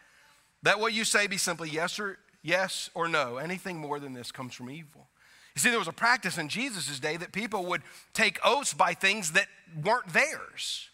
[0.62, 3.38] That what you say be simply yes or yes or no.
[3.38, 5.08] Anything more than this comes from evil.
[5.56, 7.82] You see, there was a practice in Jesus' day that people would
[8.13, 9.47] take oaths by things that
[9.84, 10.89] weren't theirs.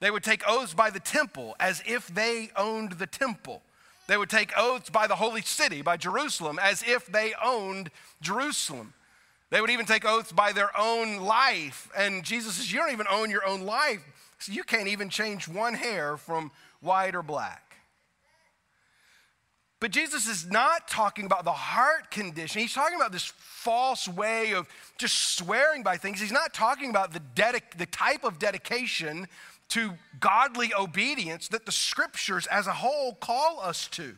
[0.00, 3.62] They would take oaths by the temple as if they owned the temple.
[4.06, 8.94] They would take oaths by the holy city, by Jerusalem, as if they owned Jerusalem.
[9.50, 11.88] They would even take oaths by their own life.
[11.96, 14.04] And Jesus says, You don't even own your own life.
[14.38, 17.62] So you can't even change one hair from white or black.
[19.78, 22.62] But Jesus is not talking about the heart condition.
[22.62, 24.66] He's talking about this false way of
[24.98, 26.20] just swearing by things.
[26.20, 29.28] He's not talking about the, dedic- the type of dedication
[29.70, 34.16] to godly obedience that the scriptures as a whole call us to.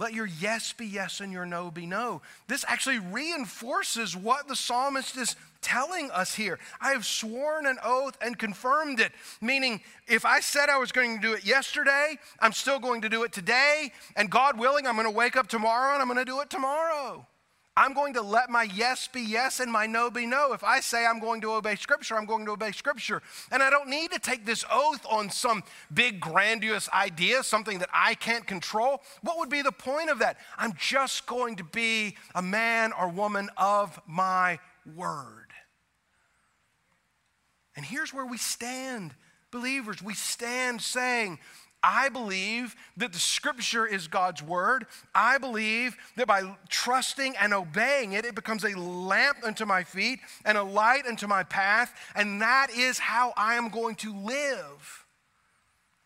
[0.00, 2.22] Let your yes be yes and your no be no.
[2.48, 6.58] This actually reinforces what the psalmist is telling us here.
[6.80, 9.12] I have sworn an oath and confirmed it,
[9.42, 13.10] meaning if I said I was going to do it yesterday, I'm still going to
[13.10, 16.18] do it today, and God willing, I'm going to wake up tomorrow and I'm going
[16.18, 17.26] to do it tomorrow.
[17.76, 20.52] I'm going to let my yes be yes and my no be no.
[20.52, 23.22] If I say I'm going to obey Scripture, I'm going to obey Scripture.
[23.50, 27.88] And I don't need to take this oath on some big, grandiose idea, something that
[27.92, 29.02] I can't control.
[29.22, 30.36] What would be the point of that?
[30.58, 34.58] I'm just going to be a man or woman of my
[34.94, 35.46] word.
[37.76, 39.14] And here's where we stand,
[39.50, 40.02] believers.
[40.02, 41.38] We stand saying,
[41.82, 44.86] I believe that the scripture is God's word.
[45.14, 50.20] I believe that by trusting and obeying it, it becomes a lamp unto my feet
[50.44, 51.94] and a light unto my path.
[52.14, 55.06] And that is how I am going to live.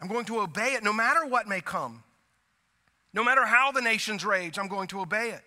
[0.01, 2.05] I'm going to obey it no matter what may come.
[3.13, 5.43] No matter how the nations rage, I'm going to obey it.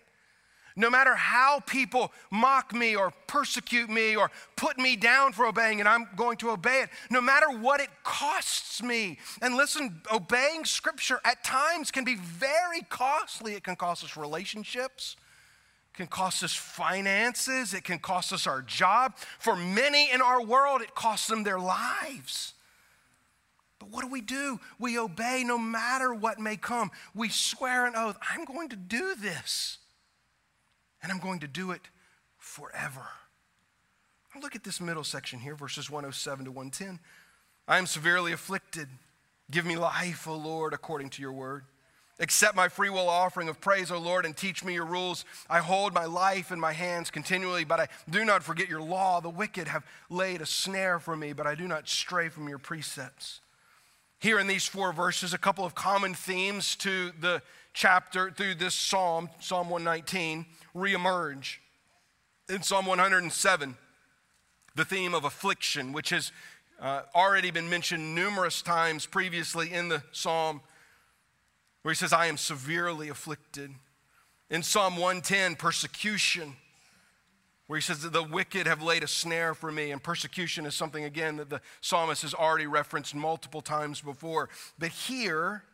[0.78, 5.80] No matter how people mock me or persecute me or put me down for obeying
[5.80, 6.90] it, I'm going to obey it.
[7.10, 9.18] No matter what it costs me.
[9.42, 13.54] And listen, obeying scripture at times can be very costly.
[13.54, 15.16] It can cost us relationships,
[15.92, 19.16] it can cost us finances, it can cost us our job.
[19.40, 22.54] For many in our world, it costs them their lives.
[23.80, 24.60] But what do we do?
[24.78, 26.92] We obey no matter what may come.
[27.16, 29.78] We swear an oath I'm going to do this
[31.02, 31.82] and I'm going to do it
[32.38, 33.06] forever.
[34.34, 36.98] Now look at this middle section here, verses 107 to 110.
[37.66, 38.88] I am severely afflicted.
[39.50, 41.64] Give me life, O Lord, according to your word.
[42.20, 45.24] Accept my free will offering of praise, O Lord, and teach me your rules.
[45.48, 49.20] I hold my life in my hands continually, but I do not forget your law.
[49.20, 52.58] The wicked have laid a snare for me, but I do not stray from your
[52.58, 53.40] precepts.
[54.18, 57.40] Here in these four verses, a couple of common themes to the
[57.72, 61.56] chapter, through this psalm, Psalm 119 reemerge.
[62.48, 63.76] In Psalm 107,
[64.74, 66.32] the theme of affliction, which has
[66.80, 70.60] uh, already been mentioned numerous times previously in the psalm,
[71.82, 73.70] where he says, I am severely afflicted.
[74.50, 76.56] In Psalm 110, persecution,
[77.66, 79.90] where he says that the wicked have laid a snare for me.
[79.90, 84.48] And persecution is something, again, that the psalmist has already referenced multiple times before.
[84.78, 85.64] But here,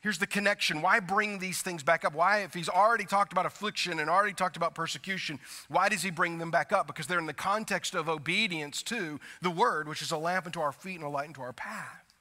[0.00, 0.80] Here's the connection.
[0.80, 2.14] Why bring these things back up?
[2.14, 6.10] Why, if he's already talked about affliction and already talked about persecution, why does he
[6.10, 6.86] bring them back up?
[6.86, 10.60] Because they're in the context of obedience to the word, which is a lamp unto
[10.60, 12.14] our feet and a light unto our path.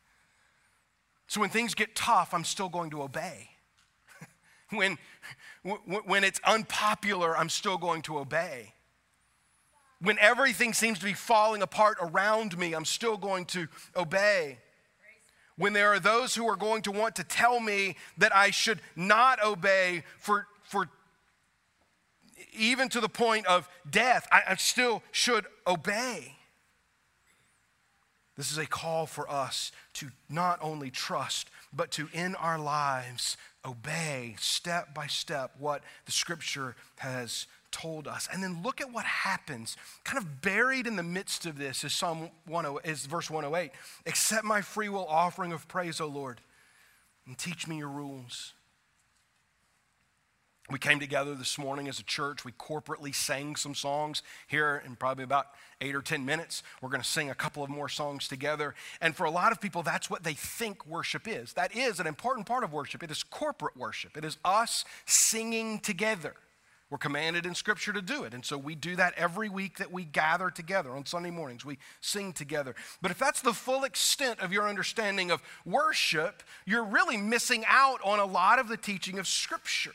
[1.28, 3.52] So when things get tough, I'm still going to obey.
[4.72, 4.98] when,
[5.64, 8.74] when it's unpopular, I'm still going to obey.
[10.02, 14.58] When everything seems to be falling apart around me, I'm still going to obey
[15.60, 18.80] when there are those who are going to want to tell me that I should
[18.96, 20.88] not obey for, for
[22.58, 26.38] even to the point of death, I, I still should obey.
[28.38, 33.36] This is a call for us to not only trust, but to in our lives
[33.66, 38.28] obey step by step what the scripture has told us.
[38.32, 39.78] And then look at what happens.
[40.04, 43.72] Kind of buried in the midst of this is Psalm 10, is verse 108.
[44.06, 46.42] Accept my free will offering of praise, O Lord,
[47.26, 48.54] and teach me your rules.
[50.72, 52.46] We came together this morning as a church.
[52.46, 55.48] We corporately sang some songs here in probably about
[55.82, 56.62] eight or 10 minutes.
[56.80, 58.76] We're going to sing a couple of more songs together.
[59.02, 61.54] And for a lot of people, that's what they think worship is.
[61.54, 63.02] That is an important part of worship.
[63.02, 66.36] It is corporate worship, it is us singing together.
[66.90, 68.34] We're commanded in Scripture to do it.
[68.34, 71.64] And so we do that every week that we gather together on Sunday mornings.
[71.64, 72.74] We sing together.
[73.02, 78.00] But if that's the full extent of your understanding of worship, you're really missing out
[78.04, 79.94] on a lot of the teaching of Scripture.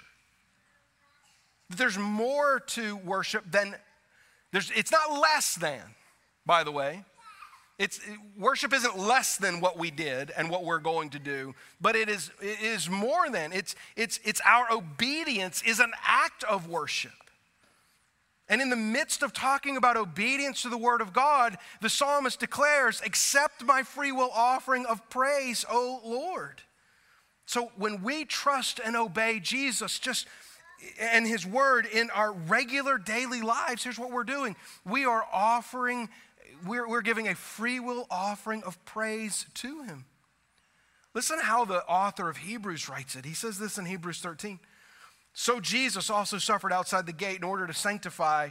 [1.68, 3.74] There's more to worship than,
[4.52, 5.82] there's, it's not less than,
[6.46, 7.04] by the way.
[7.78, 8.00] It's,
[8.38, 12.08] worship isn't less than what we did and what we're going to do, but it
[12.08, 13.52] is, it is more than.
[13.52, 17.12] It's, it's, it's our obedience is an act of worship.
[18.48, 22.38] And in the midst of talking about obedience to the word of God, the psalmist
[22.38, 26.60] declares, Accept my free will offering of praise, O Lord.
[27.46, 30.26] So when we trust and obey Jesus, just
[31.00, 36.08] and His Word in our regular daily lives, here's what we're doing we are offering,
[36.66, 40.06] we're, we're giving a free will offering of praise to Him.
[41.14, 43.24] Listen how the author of Hebrews writes it.
[43.24, 44.58] He says this in Hebrews 13.
[45.32, 48.50] So Jesus also suffered outside the gate in order to sanctify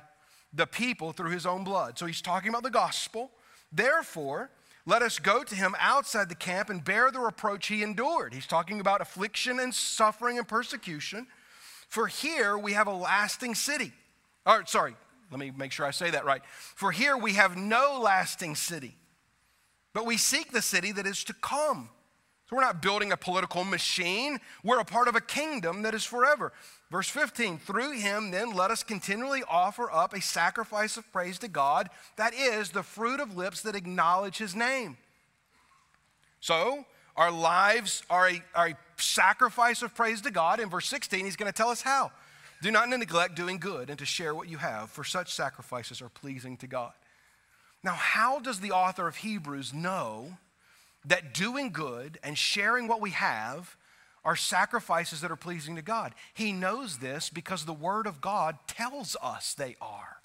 [0.53, 1.97] the people through his own blood.
[1.97, 3.31] So he's talking about the gospel.
[3.71, 4.49] Therefore,
[4.85, 8.33] let us go to him outside the camp and bear the reproach he endured.
[8.33, 11.27] He's talking about affliction and suffering and persecution
[11.93, 13.91] for here we have a lasting city.
[14.47, 14.95] Or, sorry,
[15.33, 16.43] let me make sure I say that right.
[16.75, 18.95] For here we have no lasting city,
[19.91, 21.89] but we seek the city that is to come.
[22.47, 26.03] So we're not building a political machine, we're a part of a kingdom that is
[26.03, 26.53] forever.
[26.91, 31.47] Verse 15, through him then let us continually offer up a sacrifice of praise to
[31.47, 34.97] God, that is the fruit of lips that acknowledge his name.
[36.39, 40.59] So, our lives are a, are a sacrifice of praise to God.
[40.59, 42.11] In verse 16, he's going to tell us how.
[42.63, 46.07] Do not neglect doing good and to share what you have, for such sacrifices are
[46.07, 46.93] pleasing to God.
[47.83, 50.37] Now, how does the author of Hebrews know
[51.03, 53.75] that doing good and sharing what we have
[54.23, 56.13] are sacrifices that are pleasing to God?
[56.33, 60.21] He knows this because the Word of God tells us they are.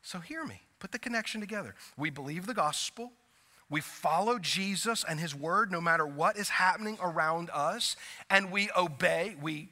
[0.00, 1.74] So, hear me, put the connection together.
[1.98, 3.12] We believe the gospel.
[3.68, 7.96] We follow Jesus and his word no matter what is happening around us,
[8.30, 9.36] and we obey.
[9.40, 9.68] We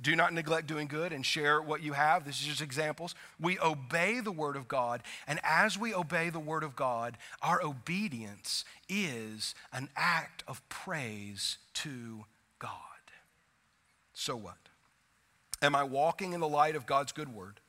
[0.00, 2.24] do not neglect doing good and share what you have.
[2.24, 3.14] This is just examples.
[3.40, 7.62] We obey the word of God, and as we obey the word of God, our
[7.62, 12.24] obedience is an act of praise to
[12.58, 12.70] God.
[14.12, 14.56] So what?
[15.62, 17.60] Am I walking in the light of God's good word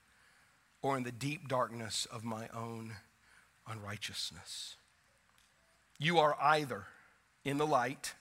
[0.82, 2.94] or in the deep darkness of my own
[3.68, 4.76] unrighteousness?
[5.98, 6.88] You are either
[7.46, 8.16] in the light,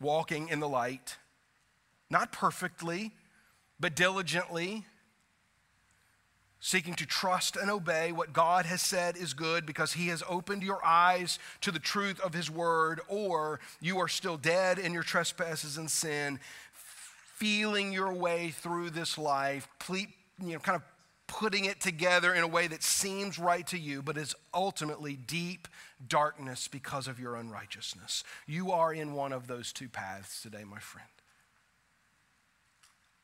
[0.00, 1.16] walking in the light,
[2.12, 3.10] not perfectly,
[3.80, 4.84] but diligently,
[6.60, 10.62] seeking to trust and obey what God has said is good because He has opened
[10.62, 15.02] your eyes to the truth of His word, or you are still dead in your
[15.02, 16.38] trespasses and sin,
[16.72, 20.06] feeling your way through this life, you
[20.38, 20.82] know, kind of
[21.26, 25.66] putting it together in a way that seems right to you, but is ultimately deep
[26.06, 28.22] darkness because of your unrighteousness.
[28.46, 31.08] You are in one of those two paths today, my friend.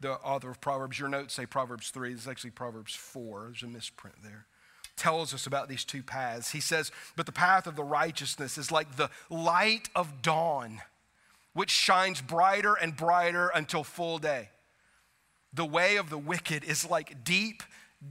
[0.01, 3.45] The author of Proverbs, your notes say Proverbs 3, this is actually Proverbs 4.
[3.47, 4.47] There's a misprint there.
[4.97, 6.53] Tells us about these two paths.
[6.53, 10.81] He says, But the path of the righteousness is like the light of dawn,
[11.53, 14.51] which shines brighter and brighter until full day.
[15.53, 17.63] The way of the wicked is like deep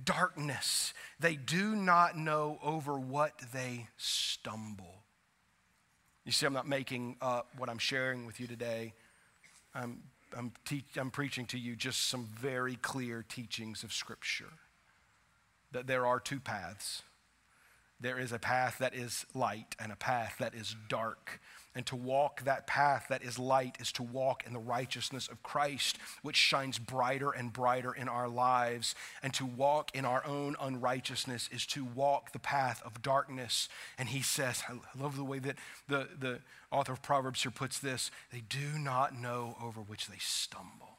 [0.03, 0.93] darkness.
[1.19, 5.03] They do not know over what they stumble.
[6.25, 8.93] You see, I'm not making up what I'm sharing with you today.
[9.73, 10.03] I'm,
[10.35, 14.53] I'm, te- I'm preaching to you just some very clear teachings of Scripture
[15.71, 17.03] that there are two paths.
[17.99, 21.39] There is a path that is light and a path that is dark.
[21.77, 25.43] And to walk that path that is light is to walk in the righteousness of
[25.43, 28.95] Christ, which shines brighter and brighter in our lives.
[29.21, 33.69] And to walk in our own unrighteousness is to walk the path of darkness.
[33.95, 35.57] And he says, I love the way that
[35.87, 36.39] the, the
[36.71, 40.97] author of Proverbs here puts this they do not know over which they stumble.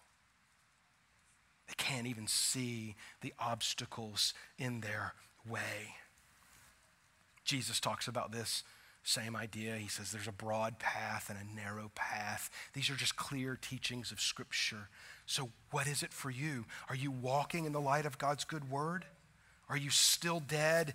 [1.67, 5.15] They can't even see the obstacles in their
[5.45, 5.97] way.
[7.45, 8.63] Jesus talks about this
[9.09, 9.77] same idea.
[9.77, 12.51] He says there's a broad path and a narrow path.
[12.75, 14.89] These are just clear teachings of Scripture.
[15.25, 16.67] So, what is it for you?
[16.89, 19.07] Are you walking in the light of God's good word?
[19.69, 20.95] Are you still dead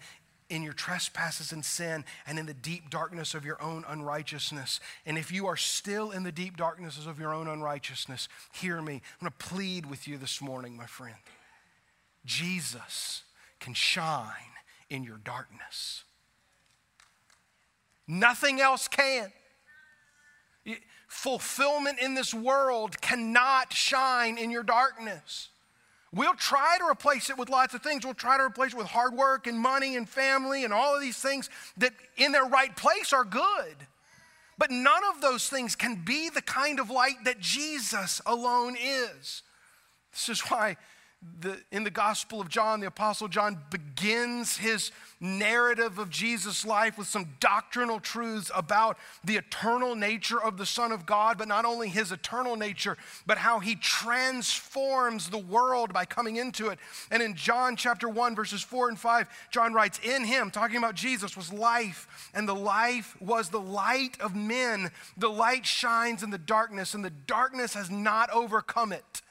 [0.49, 4.80] in your trespasses and sin and in the deep darkness of your own unrighteousness.
[5.05, 8.93] And if you are still in the deep darknesses of your own unrighteousness, hear me.
[8.93, 11.16] I'm going to plead with you this morning, my friend.
[12.26, 13.24] Jesus
[13.59, 14.53] can shine
[14.89, 16.03] in your darkness.
[18.08, 19.32] Nothing else can.
[21.08, 25.49] Fulfillment in this world cannot shine in your darkness.
[26.14, 28.06] We'll try to replace it with lots of things.
[28.06, 31.01] We'll try to replace it with hard work and money and family and all of
[31.01, 33.76] these things that in their right place are good.
[34.58, 39.41] But none of those things can be the kind of light that Jesus alone is.
[40.12, 40.78] This is why
[41.39, 46.97] the, in the Gospel of John, the Apostle John begins his narrative of Jesus' life
[46.97, 51.65] with some doctrinal truths about the eternal nature of the Son of God, but not
[51.65, 56.80] only his eternal nature, but how he transforms the world by coming into it.
[57.11, 60.95] And in John chapter 1, verses 4 and 5, John writes, In him, talking about
[60.95, 64.91] Jesus, was life, and the life was the light of men.
[65.17, 69.21] The light shines in the darkness, and the darkness has not overcome it.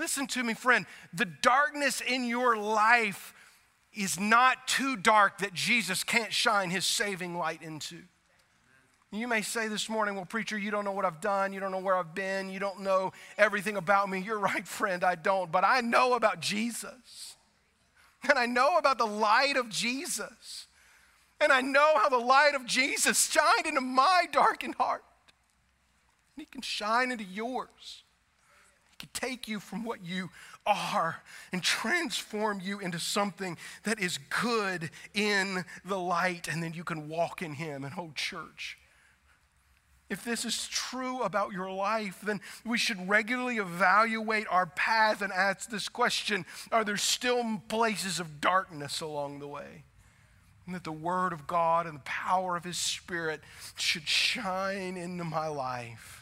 [0.00, 0.86] Listen to me, friend.
[1.12, 3.34] The darkness in your life
[3.92, 7.98] is not too dark that Jesus can't shine his saving light into.
[9.12, 11.52] You may say this morning, well, preacher, you don't know what I've done.
[11.52, 12.48] You don't know where I've been.
[12.48, 14.20] You don't know everything about me.
[14.20, 15.52] You're right, friend, I don't.
[15.52, 17.36] But I know about Jesus.
[18.26, 20.66] And I know about the light of Jesus.
[21.42, 25.04] And I know how the light of Jesus shined into my darkened heart.
[26.36, 28.04] And he can shine into yours
[29.08, 30.30] take you from what you
[30.66, 31.22] are
[31.52, 37.08] and transform you into something that is good in the light, and then you can
[37.08, 38.78] walk in Him and hold church.
[40.08, 45.32] If this is true about your life, then we should regularly evaluate our path and
[45.32, 49.84] ask this question Are there still places of darkness along the way?
[50.66, 53.40] And that the Word of God and the power of His Spirit
[53.76, 56.19] should shine into my life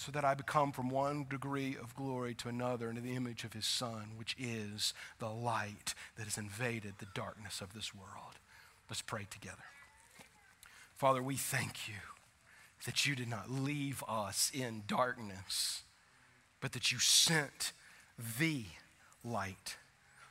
[0.00, 3.52] so that I become from one degree of glory to another into the image of
[3.52, 8.38] his Son, which is the light that has invaded the darkness of this world.
[8.88, 9.62] Let's pray together.
[10.96, 12.00] Father, we thank you
[12.86, 15.82] that you did not leave us in darkness,
[16.62, 17.72] but that you sent
[18.38, 18.64] the
[19.22, 19.76] light.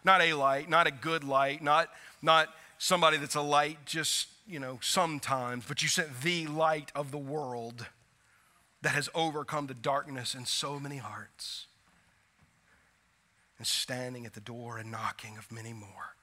[0.03, 1.89] Not a light, not a good light, not,
[2.24, 2.49] not
[2.80, 7.20] somebody that's a light just, you know, sometimes, but you sent the light of the
[7.20, 7.86] world
[8.82, 11.67] that has overcome the darkness in so many hearts
[13.57, 16.15] and standing at the door and knocking of many more.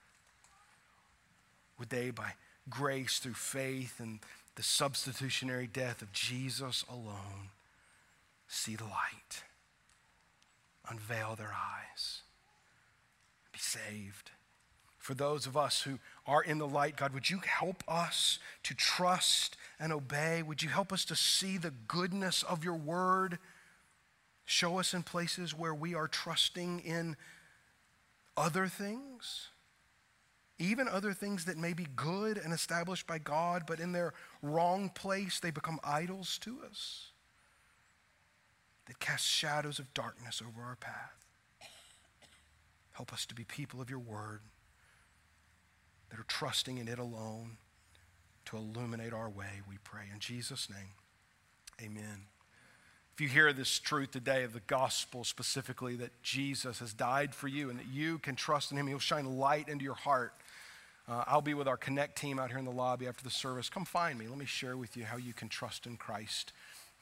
[1.79, 2.33] Would they, by
[2.71, 4.21] grace through faith and
[4.55, 7.51] the substitutionary death of Jesus alone,
[8.49, 9.43] see the light,
[10.89, 12.23] unveil their eyes,
[13.53, 14.31] be saved?
[14.99, 18.75] For those of us who are in the light, God, would you help us to
[18.75, 20.43] trust and obey?
[20.43, 23.39] Would you help us to see the goodness of your word?
[24.45, 27.17] Show us in places where we are trusting in
[28.37, 29.49] other things,
[30.59, 34.91] even other things that may be good and established by God, but in their wrong
[34.91, 37.11] place, they become idols to us
[38.87, 41.25] that cast shadows of darkness over our path.
[42.93, 44.41] Help us to be people of your word
[46.11, 47.59] that are trusting in it alone
[48.47, 50.05] to illuminate our way, we pray.
[50.13, 50.95] In Jesus' name,
[51.83, 52.27] amen.
[53.15, 57.49] If you hear this truth today of the gospel specifically, that Jesus has died for
[57.49, 60.35] you and that you can trust in him, he'll shine light into your heart.
[61.09, 63.71] Uh, I'll be with our Connect team out here in the lobby after the service.
[63.71, 64.29] Come find me.
[64.29, 66.53] Let me share with you how you can trust in Christ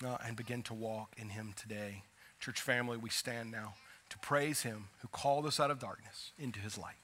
[0.05, 2.05] uh, and begin to walk in him today.
[2.39, 3.75] Church family, we stand now
[4.11, 7.04] to praise him who called us out of darkness into his light.